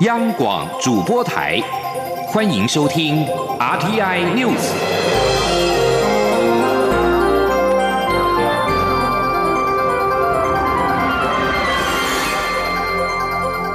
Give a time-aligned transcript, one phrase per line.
[0.00, 1.60] 央广主播台，
[2.26, 3.26] 欢迎收听
[3.60, 4.72] RTI News。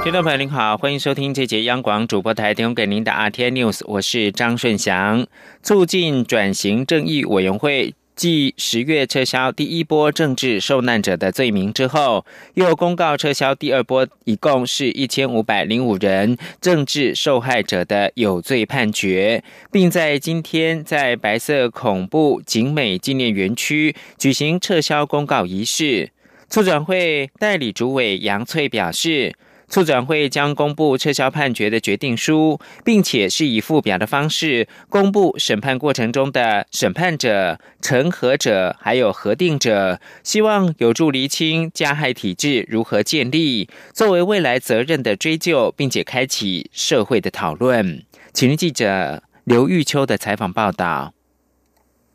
[0.02, 5.24] 听众朋友您好，欢迎收听这节央广主播台提供给您的 RTI News，我是张顺祥。
[5.62, 7.94] 促进转型正义委员会。
[8.18, 26.10] 继十月撤销第一波政治受难者的罪名之后，又公告撤销第二波，一共是一千五百零五人政治受害者的有罪判决，并在今天在白色恐怖景美纪念园区举行撤销公告仪式。
[26.50, 29.32] 促转会代理主委杨翠表示。
[29.68, 48.02] 促转会将公布撤销判决的决定书，并且是以附表的方式公布审判过程中的审判者、成核者还有核定者，希望有助厘清加害体制如何建立，作为未来责任的追究，并且开启社会的讨论。
[48.32, 51.17] 请记者刘玉秋的采访报道。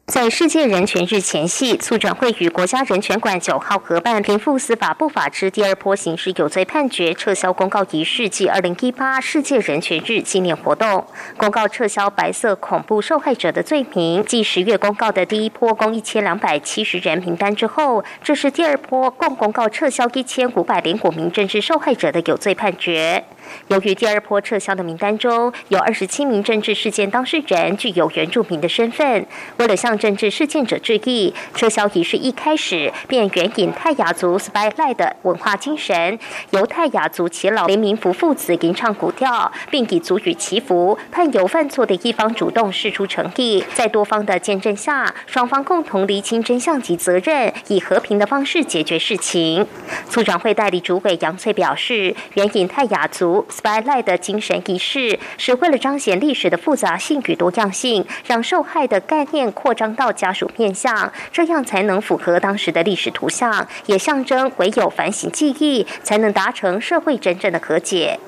[0.05, 11.07] 在世界人权日前夕，促转会与国家人权馆九号合办平复司法不法之第二波刑事有罪判决撤销公告仪式暨二零一八世界人权日纪念活动。
[11.37, 23.23] 公告撤销白色恐怖受害者的罪名，继十月公告的第一波共一千两百七十人名单之后，这是第二波共公告撤销一千五百零五名政治受害者的有罪判决。
[23.67, 29.25] 由于第二波撤销的名单中有二十七名政治事件当事人具有原住民的身份，
[29.57, 36.17] 为了向政治事件者致意，撤销仪式一开始便援引泰雅族 Spylight 的文化精神，
[36.51, 49.67] 由泰雅族耆老林明福父子吟唱古调，并以族语祈福，判有犯错的一方主动示出诚意，在多方的见证下，双方共同厘清真相及责任，以和平的方式解决事情。
[50.09, 53.45] 促转会代理主委杨翠表示，援引泰雅族。
[53.49, 68.19] Spylight 的精神仪式是为了彰显历史的复杂性与多样性，让受害的概念扩张到家属面相，这样才能符合当时的历史图像，也象征唯有反省记忆，才能达成社会真正的和解。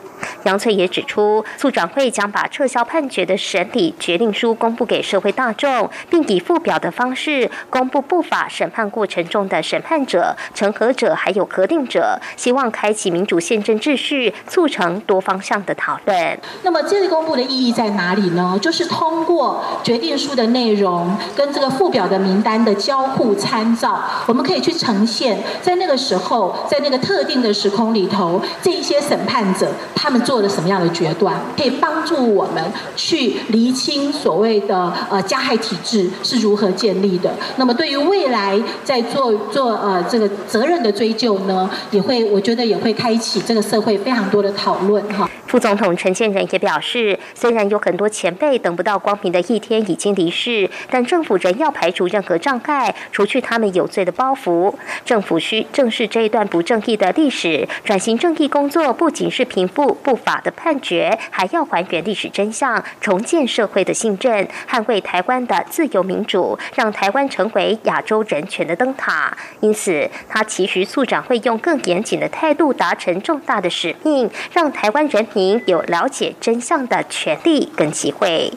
[0.44, 16.40] 杨翠也指出，促转会将把撤销判决的审理决定书公布给社会大众，并以附表的方式公布不法审判过程中的审判者、成核者还有核定者，希望开启民主宪政秩序，促成多方向的讨论。
[16.64, 18.58] 那么这个公布的意义在哪里呢？
[18.62, 30.22] 就是通过决定书的内容跟这个附表的名单的交互参照，我们可以去呈现，在那个时候，在那个特定的时空里头，这一些审判者他们。
[30.26, 32.64] 做了什么样的决断，可以帮助我们
[32.96, 37.32] 去厘清所谓的呃加害体制是如何建立的？
[37.58, 45.30] 那么对于未来在做做呃这个责任的追究呢，也会我觉得也会开启这个社会非常多的讨论哈。
[45.56, 54.76] 副总统陈建仁也表示，虽然有很多前辈等不到光明的一天已经离世，但政府仍要排除任何障碍，除去他们有罪的包袱。
[55.06, 69.34] 政府需正视这一段不正义的历史，转型正义工作不仅是平复不法的判决，还要还原历史真相，重建社会的信任，捍卫台湾的自由民主，让台湾成为亚洲人权的灯塔。
[69.62, 75.45] 因此，他期许促长会用更严谨的态度，达成重大的使命，让台湾人民。
[75.46, 78.52] 您有了解真相的权利跟机会。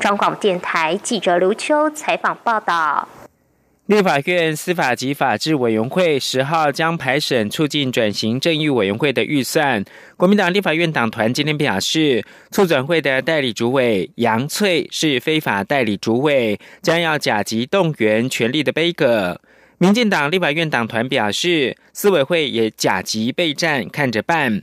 [0.00, 3.06] 中广电台记者刘秋采访报道。
[3.86, 9.84] 立法院司法及法制委员会十号将排审促进转型正义委员会的预算。
[10.16, 19.40] 国民党立法院党团今天表示，促转会的代理主委杨翠是非法代理主委，将要甲级动员权力的悲歌。
[19.78, 24.62] 民进党立法院党团表示，司委会也甲级备战，看着办。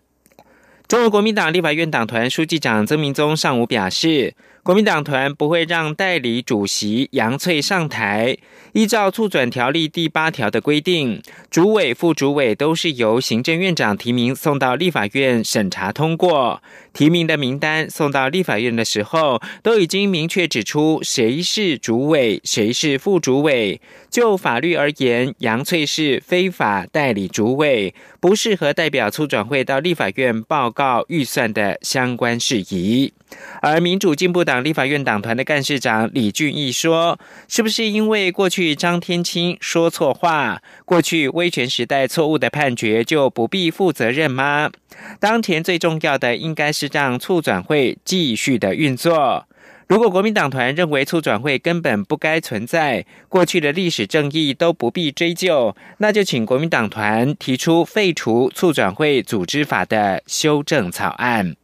[0.90, 4.34] 中国国民党立法院党团书记长曾明宗上午表示。
[4.62, 8.38] 国民党团不会让代理主席杨翠上台。
[8.74, 16.62] 依照促转条例第八条的规定，主委、副主委都是由行政院长提名送到立法院审查通过。
[16.94, 23.82] 提名的名单送到立法院的时候，都已经明确指出谁是主委，谁是副主委。
[24.10, 33.14] 就法律而言，杨翠是非法代理主委，不适合代表促转会到立法院报告预算的相关事宜。
[33.62, 44.72] 而民主进步党立法院党团的干事长李俊义说：“是不是因为过去张天青说错话，过去威权时代错误的判决就不必负责任吗？
[45.20, 49.46] 当前最重要的应该是让促转会继续的运作。
[49.88, 61.56] 如果国民党团认为促转会根本不该存在，过去的历史正义都不必追究，那就请国民党团提出废除促转会组织法的修正草案。”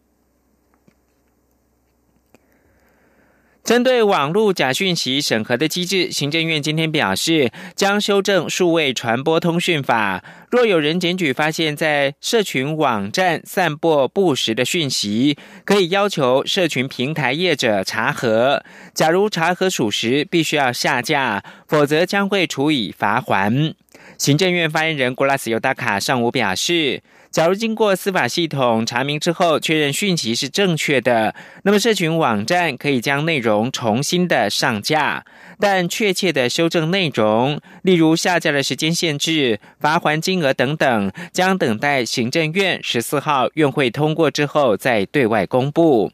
[3.66, 10.24] 针对网络假讯息审核的机制，行政院今天表示，将修正数位传播通讯法。
[10.52, 15.36] 若有人检举发现，在社群网站散播不实的讯息，
[15.66, 18.64] 可以要求社群平台业者查核。
[18.94, 23.74] 假如查核属实，必须要下架，否则将会处以罚款。
[24.20, 27.02] 行政院发言人古拉斯尤达卡上午表示。
[27.36, 35.26] 假如经过司法系统查明之后，确认讯息是正确的，那么社群网站可以将内容重新的上架，
[35.60, 46.14] 但确切的修正内容，例如下架的时间限制、罚还金额等等，将等待行政院十四号院会通过之后再对外公布。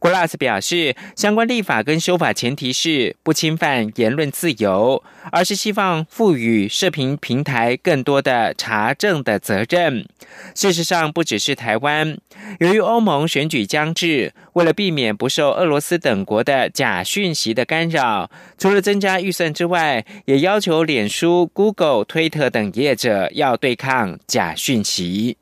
[0.00, 5.02] Glass 表示，相关立法跟修法前提是不侵犯言论自由，
[5.32, 10.06] 而是希望赋予社评平台更多的查证的责任。
[10.54, 12.18] 事实上，不只是台湾，
[12.60, 25.38] 由于欧盟选举将至，为了避免不受俄罗斯等国的假讯息的干扰，除了增加预算之外，也要求脸书、Google、推特等业者要对抗假讯息。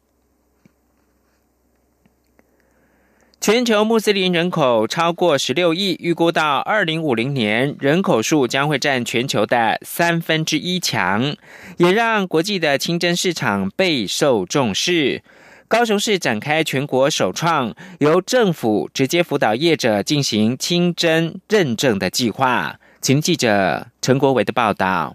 [3.44, 11.37] 全球穆斯林人口超过十六亿，预估到二零五零年，人口数将会占全球的三分之一强，
[11.76, 15.23] 也让国际的清真市场备受重视。
[15.69, 22.76] 高雄市展开全国首创，由政府直接辅导业者进行清真认证的计划。
[23.02, 25.14] 请记者陈国伟的报道。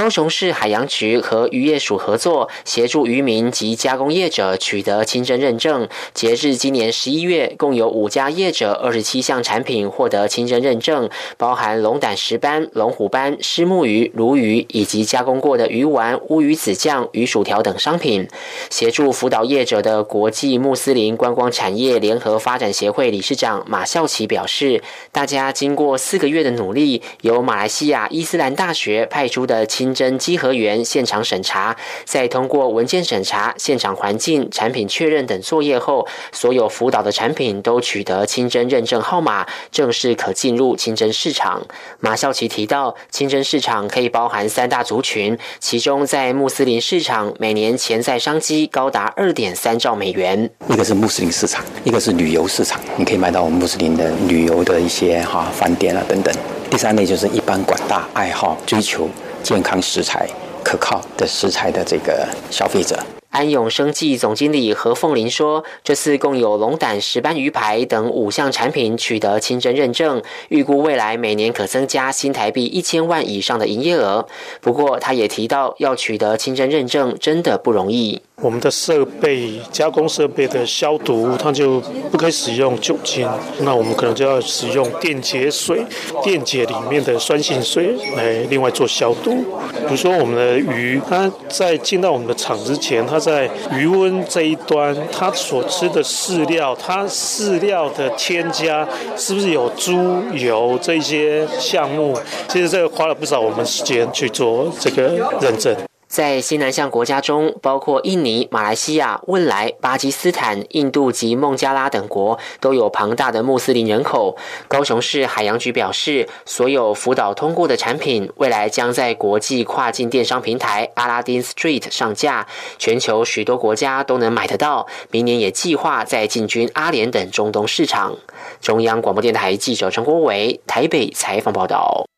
[0.00, 5.86] 高雄市海洋局和渔业署合作，协助渔民及加工业者取得清真认证。
[6.14, 18.26] 截至今年十一月，共有五家业者二十七项产品获得清真认证，包含龙胆石斑、龙虎斑、虱目鱼、鲈鱼以及加工过的鱼丸、乌鱼子酱、鱼薯条等商品。
[18.70, 24.82] 协助辅导业者的国际穆斯林观光产业联合发展协会理事长马孝奇表示
[25.12, 41.62] ：“大家经过四个月的努力，由马来西亚伊斯兰大学派出的。”清真稽核员现场审查，在通过文件审查、现场环境、产品确认等作业后，所有辅导的产品都取得清真认证号码，正式可进入清真市场。
[42.00, 50.50] 马孝奇提到，清真市场可以包含三大族群，其中在穆斯林市场，每年潜在商机高达二点三兆美元。
[50.68, 56.34] 一个是穆斯林市场，一个是旅游市场，你可以买到我们穆斯林的旅游的一些哈饭店啊等等。
[56.70, 59.08] 第三类就是一般广大爱好追求。
[59.42, 60.28] 健康食材、
[60.64, 62.98] 可靠的食材的这个消费者。
[63.30, 74.26] 安永生技总经理何凤林说：“这次共有龙胆石斑鱼排等五项产品取得清真认证，预估未来每年可增加新台币一千万以上的营业额。
[74.60, 81.78] 不过，他也提到，要取得清真认证真的不容易。”我们的设备加工设备的消毒，它就
[82.10, 83.28] 不可以使用酒精，
[83.60, 85.84] 那我们可能就要使用电解水、
[86.22, 89.44] 电解里面的酸性水来另外做消毒。
[89.86, 102.18] 比如说我们的鱼，它在进到我们的厂之前，它在余温这一端，它所吃的饲料，它饲料的添加是不是有猪油这些项目？
[102.48, 105.02] 其实这个花了不少我们时间去做这个
[105.40, 105.76] 认证。
[106.10, 114.36] 在西南向国家中，包括印尼、马来西亚、汶莱、巴基斯坦、印度及孟加拉等国，都有庞大的穆斯林人口。
[114.66, 122.44] 高雄市海洋局表示，所有辅导通过的产品，未来将在国际跨境电商平台阿拉丁 Street 上架，
[122.76, 124.88] 全球许多国家都能买得到。
[125.12, 128.16] 明年也计划在进军阿联等中东市场。
[128.60, 132.09] 中央广播电台记者陈国伟台北采访报道。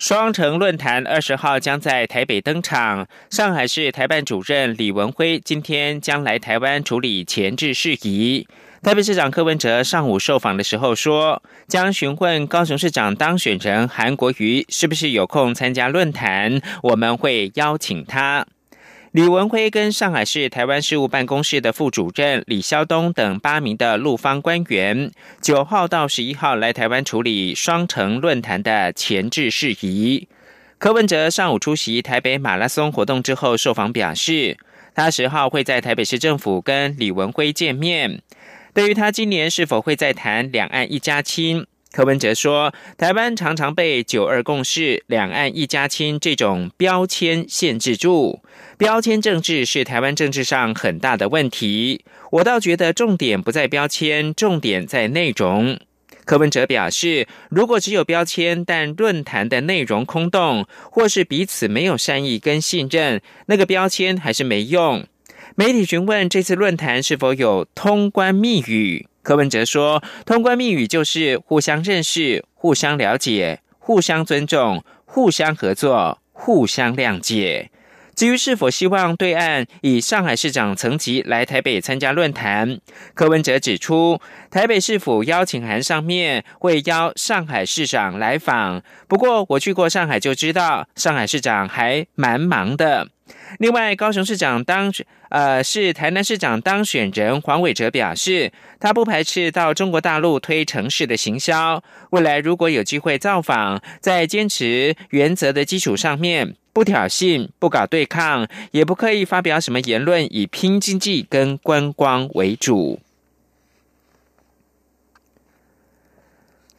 [0.00, 3.06] 双城论坛二十号将在台北登场。
[3.28, 8.48] 上海市台办主任李文辉今天将来台湾处理前置事宜。
[8.82, 18.46] 台北市长柯文哲上午受访的时候说，将询问高雄市长当选人韩国瑜是不是有空参加论坛，我们会邀请他。
[19.12, 30.28] 李文辉跟上海市台湾事务办公室的副主任李肖东等八名的陆方官员，九号到十一号来台湾处理双城论坛的前置事宜。
[30.78, 34.56] 柯文哲上午出席台北马拉松活动之后受访表示，
[34.94, 38.22] 他十号会在台北市政府跟李文辉见面。
[38.72, 41.66] 对于他今年是否会再谈两岸一家亲？
[41.92, 48.40] 柯文哲说：“台湾常常被‘九二共识’、‘两岸一家亲’这种标签限制住，
[48.78, 52.04] 标签政治是台湾政治上很大的问题。
[52.30, 55.78] 我倒觉得重点不在标签，重点在内容。”
[56.24, 65.04] 柯文哲表示：“如果只有标签，但论坛的内容空洞，或是彼此没有善意跟信任，那个标签还是没用。”
[65.56, 69.08] 媒体询问这次论坛是否有通关密语。
[69.22, 77.70] 柯文哲说：“通关密语就是互相认识、互相了解、互相尊重、互相合作、互相谅解。
[78.16, 82.78] 至于是否希望对岸以上海市长层级来台北参加论坛，
[83.14, 88.82] 柯文哲指出，台北市府邀请函上面会邀上海市长来访。
[89.08, 93.08] 不过我去过上海就知道，上海市长还蛮忙的。
[93.58, 94.92] 另外，高雄市长当
[95.30, 101.82] 呃是台南市长当选人黄伟哲表示，他不排斥到中国大陆推城市的行销。
[102.10, 106.54] 未来如果有机会造访，在坚持原则的基础上面。
[106.72, 113.00] 不挑衅，不搞对抗，也不刻意发表什么言论，以拼经济跟观光为主。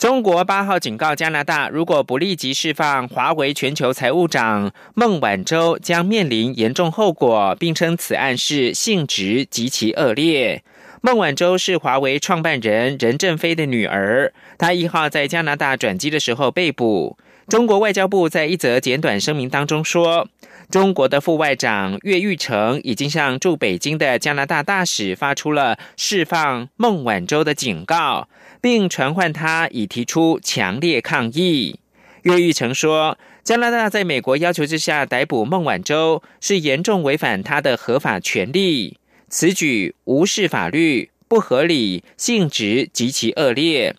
[0.02, 10.64] 中国八号警告加拿大，如果不立即释放华为全球财务长孟晚舟，将面临严重后果，并称此案是性质极其恶劣。
[11.02, 17.16] 孟晚舟是华为创办人任正非的女儿，她一号在加拿大转机的时候被捕。
[17.48, 20.28] 中国外交部在一则简短声明当中说，
[20.72, 28.30] 中国的副外长岳玉成已经向驻北京的加拿大大使发出了释放孟晚舟的警告，
[28.62, 31.82] 并传唤他已提出强烈抗议。
[32.24, 38.98] 岳玉成说，加拿大在美国要求之下逮捕孟晚舟，是严重违反他的合法权利，
[39.28, 43.96] 此举无视法律，不合理，性质极其恶劣。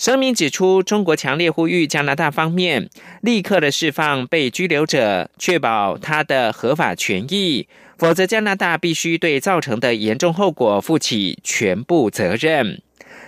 [0.00, 2.88] 声明指出，中国强烈呼吁加拿大方面
[3.20, 12.80] 立刻的释放被拘留者，确保他的合法权益，否则加拿大必须对造成的严重后果负起全部责任。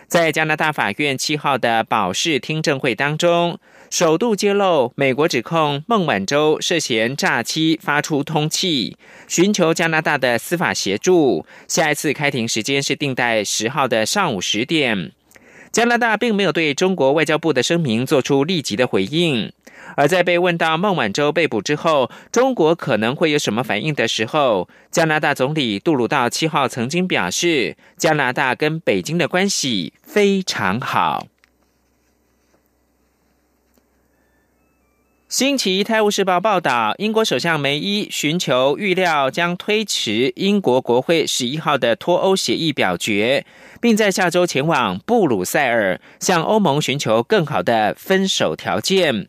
[0.08, 3.58] 在加拿大法院七号的保释听证会当中，
[3.90, 8.96] 首度揭露美国指控孟晚舟涉嫌诈欺，发出通气，
[9.28, 11.44] 寻求加拿大的司法协助。
[11.68, 15.12] 下一次开庭时间是定在十号的上午十点。
[15.72, 19.50] 加拿大并没有对中国外交部的声明做出立即的回应，
[19.96, 31.26] 而在被问到孟晚舟被捕之后，中国可能会有什么反应的时候，加拿大总理杜鲁道七号曾经表示，加拿大跟北京的关系非常好。
[35.32, 43.46] 星期《泰晤士报》报道，英国首相梅伊寻求预料将推迟英国国会十一号的脱欧协议表决，
[43.80, 49.26] 并在下周前往布鲁塞尔向欧盟寻求更好的分手条件。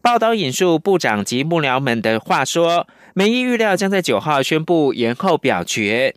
[0.00, 6.14] 报道引述部长及幕僚们的话说，梅伊预料将在九号宣布延后表决。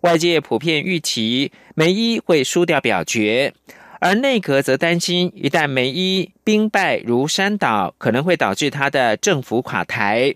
[0.00, 3.54] 外界普遍预期梅伊会输掉表决。
[4.00, 10.34] 而内阁则担心，一旦梅伊兵败如山倒，可能会导致他的政府垮台。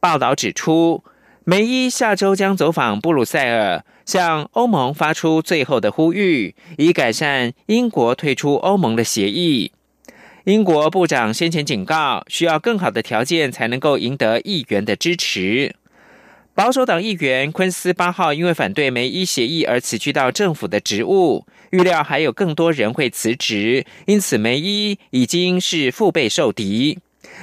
[0.00, 1.04] 报道指出，
[1.44, 9.72] 梅伊下周将走访布鲁塞尔，向欧盟发出最后的呼吁，以改善英国退出欧盟的协议。
[10.44, 15.74] 英国部长先前警告，需要更好的条件才能够赢得议员的支持。
[16.56, 26.98] 保守党议员昆斯八号因为反对梅伊协议而辞去到政府的职务，预料还有更多人会辞职，因此梅伊已经是腹背受敌。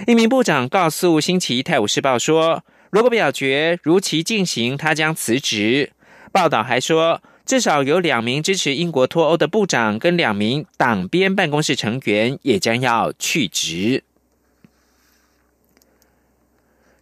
[0.08, 5.92] 一名部长告诉《星期泰晤士报》说，如果表决如期进行，他将辞职。
[6.32, 14.04] 报道还说，至少有两名支持英国脱欧的部长跟两名党边办公室成员也将要去职。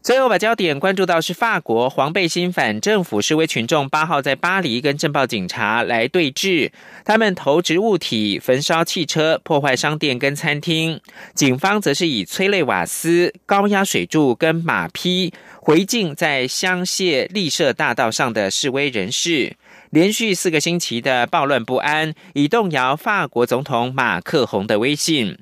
[0.04, 6.72] 最后把焦点关注到是法国黄背心反政府示威群众八号在巴黎跟镇暴警察来对峙，
[7.06, 11.00] 他们投掷物体、焚烧汽车、破坏商店跟餐厅，
[11.36, 15.32] 警方则是以催泪瓦斯、高压水柱跟马匹
[15.62, 19.56] 回敬在香榭丽舍大道上的示威人士。
[19.92, 25.38] 连续四个星期的暴乱不安，已动摇法国总统马克宏的威信。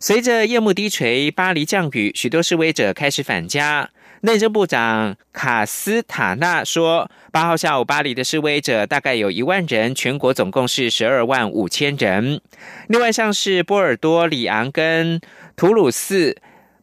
[0.00, 3.90] 随着夜幕低垂，巴黎降雨，许多示威者开始返家。
[4.20, 12.40] 内政部长卡斯塔纳说，八号下午巴黎的示威者大概有一万人，全国总共是十二万五千人。
[12.86, 15.20] 另外，像是波尔多、里昂跟
[15.56, 16.36] 图鲁斯，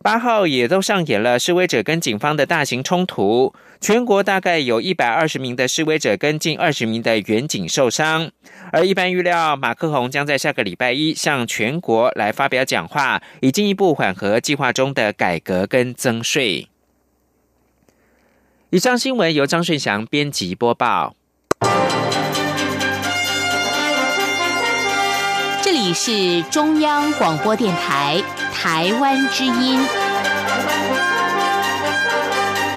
[0.06, 3.56] 八号也都上演了示威者跟警方的大型冲突。
[3.82, 8.30] 全国大概有一百二十名的示威者跟近二十名的远警受伤，
[8.72, 16.68] 而一般预料马克宏将在下个礼拜一向全国来发表讲话，以进一步缓和计划中的改革跟增税。
[18.70, 21.16] 以上新闻由张顺祥编辑播报。
[25.64, 28.22] 这里是中央广播电台
[28.56, 30.05] 台湾之音。